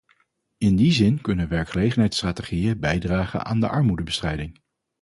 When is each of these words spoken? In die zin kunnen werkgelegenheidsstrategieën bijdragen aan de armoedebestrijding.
In 0.57 0.75
die 0.75 0.91
zin 0.91 1.21
kunnen 1.21 1.47
werkgelegenheidsstrategieën 1.47 2.79
bijdragen 2.79 3.45
aan 3.45 3.59
de 3.59 3.67
armoedebestrijding. 3.67 4.59